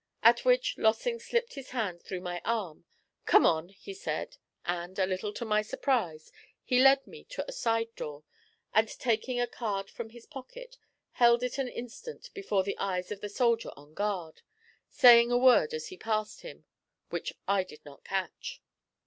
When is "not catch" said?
17.85-18.59